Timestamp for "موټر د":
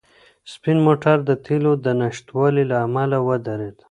0.87-1.31